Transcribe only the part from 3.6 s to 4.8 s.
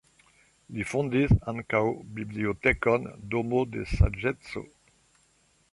de saĝeco.